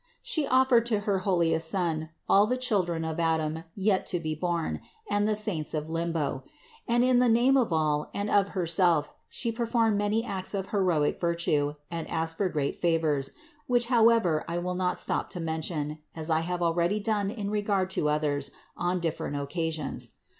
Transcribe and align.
She 0.23 0.47
offered 0.47 0.87
to 0.87 1.01
her 1.01 1.19
holiest 1.19 1.69
Son 1.69 2.09
all 2.27 2.47
the 2.47 2.57
children 2.57 3.05
of 3.05 3.19
Adam 3.19 3.65
yet 3.75 4.07
to 4.07 4.19
be 4.19 4.33
born 4.33 4.79
and 5.07 5.27
the 5.27 5.35
saints 5.35 5.75
of 5.75 5.91
limbo; 5.91 6.43
and 6.87 7.03
in 7.03 7.19
the 7.19 7.29
name 7.29 7.55
of 7.55 7.71
all 7.71 8.09
and 8.11 8.27
of 8.27 8.55
Herself 8.57 9.13
She 9.29 9.51
per 9.51 9.67
formed 9.67 9.99
many 9.99 10.25
acts 10.25 10.55
of 10.55 10.69
heroic 10.71 11.19
virtue 11.21 11.75
and 11.91 12.09
asked 12.09 12.37
for 12.37 12.49
great 12.49 12.75
favors, 12.75 13.29
which 13.67 13.89
however 13.89 14.43
I 14.47 14.57
will 14.57 14.73
not 14.73 14.97
stop 14.97 15.29
to 15.37 15.39
mention, 15.39 15.99
as 16.15 16.31
I 16.31 16.39
have 16.39 16.63
already 16.63 16.99
done 16.99 17.29
in 17.29 17.51
regard 17.51 17.91
to 17.91 18.09
others 18.09 18.49
on 18.75 19.01
different 19.01 19.35
occa 19.35 19.71
sions. 19.71 20.13